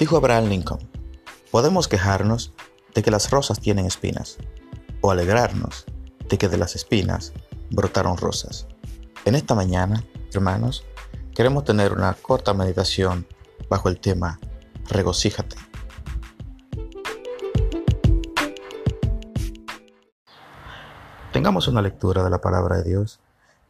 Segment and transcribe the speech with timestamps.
[0.00, 0.80] Dijo Abraham Lincoln,
[1.50, 2.54] podemos quejarnos
[2.94, 4.38] de que las rosas tienen espinas,
[5.02, 5.84] o alegrarnos
[6.26, 7.34] de que de las espinas
[7.70, 8.66] brotaron rosas.
[9.26, 10.02] En esta mañana,
[10.32, 10.86] hermanos,
[11.34, 13.26] queremos tener una corta meditación
[13.68, 14.40] bajo el tema
[14.88, 15.56] Regocíjate.
[21.30, 23.20] Tengamos una lectura de la palabra de Dios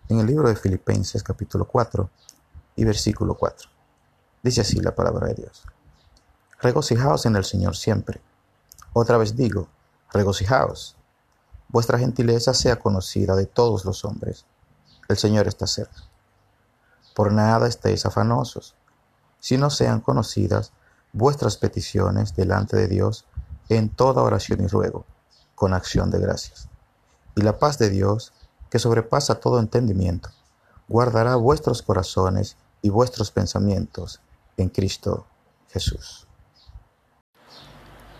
[0.09, 2.09] en el libro de Filipenses capítulo 4
[2.77, 3.69] y versículo 4.
[4.45, 5.67] Dice así la palabra de Dios.
[6.63, 8.21] Regocijaos en el Señor siempre.
[8.93, 9.69] Otra vez digo,
[10.13, 10.97] regocijaos.
[11.69, 14.45] Vuestra gentileza sea conocida de todos los hombres.
[15.09, 16.03] El Señor está cerca.
[17.15, 18.75] Por nada estéis afanosos,
[19.39, 20.73] si no sean conocidas
[21.13, 23.25] vuestras peticiones delante de Dios
[23.69, 25.05] en toda oración y ruego,
[25.55, 26.71] con acción de gracias
[27.35, 28.33] y la paz de Dios,
[28.69, 30.31] que sobrepasa todo entendimiento,
[30.89, 34.21] guardará vuestros corazones y vuestros pensamientos
[34.57, 35.27] en Cristo
[35.69, 36.27] Jesús.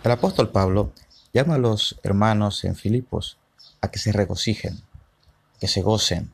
[0.03, 0.93] El apóstol Pablo
[1.31, 3.37] llama a los hermanos en Filipos
[3.81, 4.81] a que se regocijen,
[5.59, 6.31] que se gocen,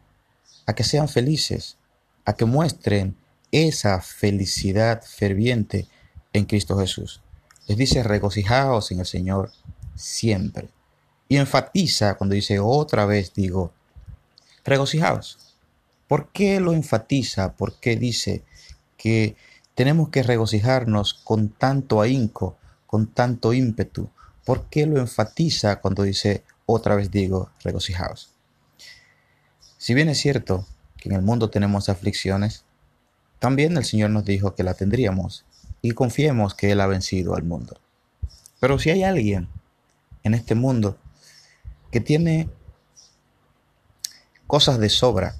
[0.65, 1.77] a que sean felices,
[2.23, 3.17] a que muestren
[3.51, 5.85] esa felicidad ferviente
[6.31, 7.21] en Cristo Jesús.
[7.67, 9.51] Les dice regocijaos en el Señor
[9.95, 10.69] siempre.
[11.27, 13.73] Y enfatiza cuando dice otra vez, digo,
[14.63, 15.39] regocijaos.
[16.07, 17.53] ¿Por qué lo enfatiza?
[17.53, 18.43] ¿Por qué dice
[18.95, 19.35] que
[19.75, 22.56] tenemos que regocijarnos con tanto ahínco,
[22.87, 24.09] con tanto ímpetu?
[24.43, 28.31] ¿Por qué lo enfatiza cuando dice otra vez digo, regocijaos?
[29.77, 30.65] Si bien es cierto
[30.97, 32.63] que en el mundo tenemos aflicciones,
[33.39, 35.45] también el Señor nos dijo que la tendríamos
[35.81, 37.79] y confiemos que Él ha vencido al mundo.
[38.59, 39.47] Pero si hay alguien
[40.23, 40.97] en este mundo
[41.91, 42.49] que tiene
[44.47, 45.35] cosas de sobra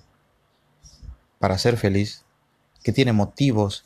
[1.40, 2.24] para ser feliz,
[2.84, 3.86] que tiene motivos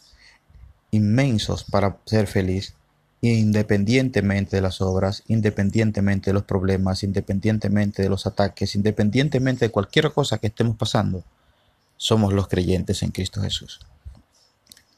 [0.92, 2.76] inmensos para ser feliz,
[3.22, 10.12] independientemente de las obras, independientemente de los problemas, independientemente de los ataques, independientemente de cualquier
[10.12, 11.24] cosa que estemos pasando,
[11.98, 13.80] somos los creyentes en Cristo Jesús.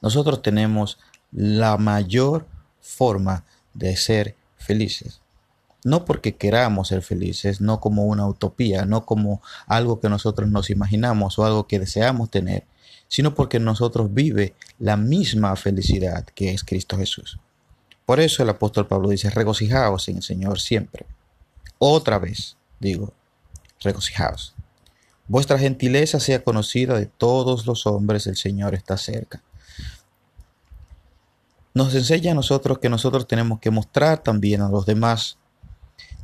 [0.01, 1.00] Nosotros tenemos
[1.31, 2.47] la mayor
[2.79, 5.19] forma de ser felices
[5.83, 10.69] no porque queramos ser felices, no como una utopía, no como algo que nosotros nos
[10.69, 12.66] imaginamos o algo que deseamos tener,
[13.07, 17.39] sino porque nosotros vive la misma felicidad que es Cristo Jesús.
[18.05, 21.05] Por eso el apóstol Pablo dice, regocijaos en el Señor siempre.
[21.77, 23.13] Otra vez digo,
[23.79, 24.53] regocijaos.
[25.27, 29.41] Vuestra gentileza sea conocida de todos los hombres, el Señor está cerca.
[31.73, 35.37] Nos enseña a nosotros que nosotros tenemos que mostrar también a los demás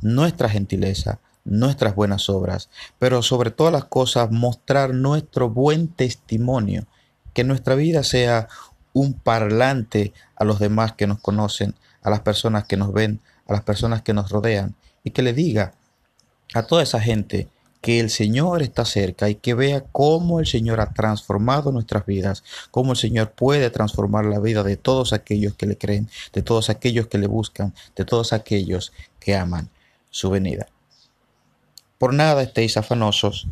[0.00, 2.68] nuestra gentileza, nuestras buenas obras,
[2.98, 6.86] pero sobre todas las cosas mostrar nuestro buen testimonio,
[7.32, 8.48] que nuestra vida sea
[8.92, 13.52] un parlante a los demás que nos conocen, a las personas que nos ven, a
[13.52, 14.74] las personas que nos rodean,
[15.04, 15.72] y que le diga
[16.54, 17.48] a toda esa gente
[17.80, 22.44] que el Señor está cerca y que vea cómo el Señor ha transformado nuestras vidas,
[22.70, 26.68] cómo el Señor puede transformar la vida de todos aquellos que le creen, de todos
[26.68, 29.70] aquellos que le buscan, de todos aquellos que aman
[30.10, 30.66] su venida.
[31.96, 33.48] Por nada estéis afanosos,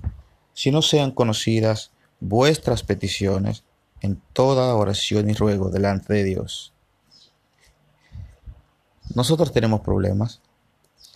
[0.53, 3.63] si no sean conocidas vuestras peticiones
[4.01, 6.73] en toda oración y ruego delante de Dios.
[9.15, 10.41] Nosotros tenemos problemas,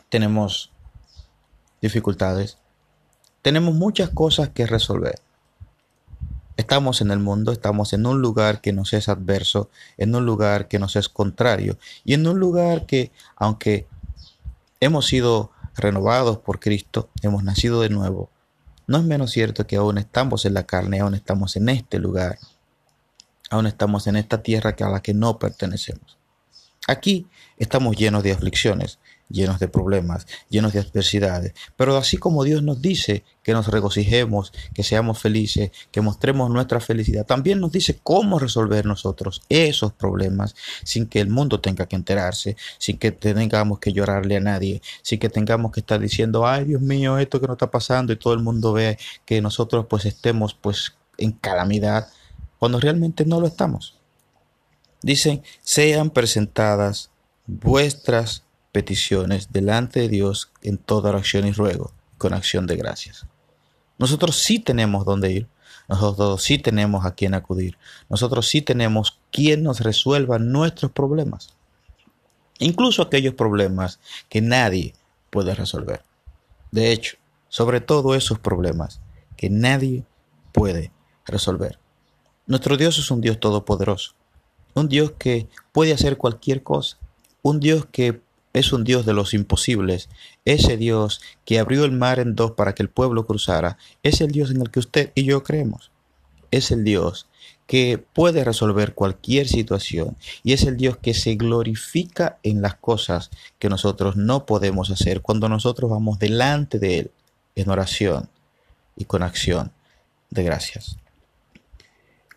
[0.09, 0.73] tenemos
[1.81, 2.59] dificultades,
[3.43, 5.21] tenemos muchas cosas que resolver.
[6.57, 10.69] Estamos en el mundo, estamos en un lugar que nos es adverso, en un lugar
[10.69, 13.87] que nos es contrario y en un lugar que, aunque
[14.81, 18.31] hemos sido renovados por Cristo, hemos nacido de nuevo,
[18.87, 22.39] no es menos cierto que aún estamos en la carne, aún estamos en este lugar,
[23.53, 26.19] aún estamos en esta tierra a la que no pertenecemos.
[26.89, 27.27] Aquí
[27.59, 28.99] estamos llenos de aflicciones,
[29.29, 31.53] llenos de problemas, llenos de adversidades.
[31.77, 36.81] Pero así como Dios nos dice que nos regocijemos, que seamos felices, que mostremos nuestra
[36.81, 41.97] felicidad, también nos dice cómo resolver nosotros esos problemas sin que el mundo tenga que
[41.97, 46.65] enterarse, sin que tengamos que llorarle a nadie, sin que tengamos que estar diciendo, ay
[46.65, 50.07] Dios mío, esto que nos está pasando y todo el mundo ve que nosotros pues
[50.07, 52.09] estemos pues en calamidad,
[52.63, 53.99] cuando realmente no lo estamos.
[55.03, 57.11] Dicen, sean presentadas
[57.45, 63.27] vuestras peticiones delante de Dios en toda oración y ruego, con acción de gracias.
[63.99, 65.49] Nosotros sí tenemos dónde ir,
[65.89, 67.79] nosotros sí tenemos a quién acudir,
[68.09, 71.57] nosotros sí tenemos quien nos resuelva nuestros problemas,
[72.61, 73.99] incluso aquellos problemas
[74.29, 74.95] que nadie
[75.31, 76.05] puede resolver.
[76.71, 77.17] De hecho,
[77.49, 79.01] sobre todo esos problemas
[79.37, 80.05] que nadie
[80.53, 80.93] puede
[81.27, 81.82] resolver.
[82.47, 84.15] Nuestro Dios es un Dios todopoderoso
[84.75, 86.99] un Dios que puede hacer cualquier cosa,
[87.43, 88.21] un Dios que
[88.53, 90.09] es un Dios de los imposibles,
[90.45, 94.31] ese Dios que abrió el mar en dos para que el pueblo cruzara, es el
[94.31, 95.91] Dios en el que usted y yo creemos.
[96.51, 97.29] Es el Dios
[97.67, 103.31] que puede resolver cualquier situación y es el Dios que se glorifica en las cosas
[103.59, 107.11] que nosotros no podemos hacer cuando nosotros vamos delante de Él
[107.55, 108.29] en oración
[108.97, 109.73] y con acción
[110.29, 111.02] de gracias.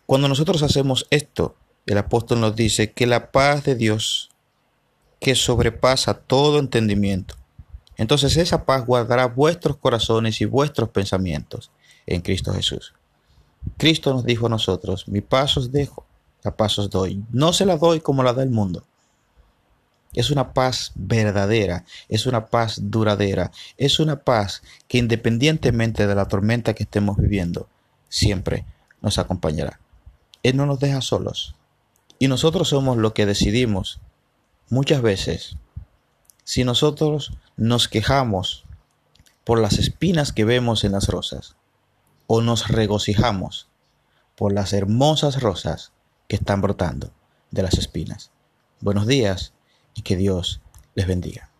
[0.06, 4.30] Cuando nosotros hacemos esto, el apóstol nos dice que la paz de Dios,
[5.20, 7.34] que sobrepasa todo entendimiento,
[7.96, 11.70] entonces esa paz guardará vuestros corazones y vuestros pensamientos
[12.06, 12.94] en Cristo Jesús.
[13.78, 16.06] Cristo nos dijo a nosotros, mi paz os dejo,
[16.44, 17.24] la paz os doy.
[17.32, 18.84] No se la doy como la da el mundo.
[20.12, 26.28] Es una paz verdadera, es una paz duradera, es una paz que independientemente de la
[26.28, 27.68] tormenta que estemos viviendo,
[28.08, 28.64] siempre
[29.02, 29.80] nos acompañará.
[30.48, 31.56] Él no nos deja solos.
[32.18, 34.00] Y nosotros somos lo que decidimos
[34.70, 35.56] muchas veces.
[36.44, 38.64] Si nosotros nos quejamos
[39.44, 41.56] por las espinas que vemos en las rosas,
[42.28, 43.68] o nos regocijamos
[44.36, 45.92] por las hermosas rosas
[46.28, 47.12] que están brotando
[47.50, 48.30] de las espinas.
[48.80, 49.52] Buenos días
[49.94, 50.60] y que Dios
[50.94, 51.50] les bendiga.